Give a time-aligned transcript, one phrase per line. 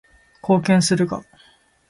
[0.41, 1.23] 貢献するが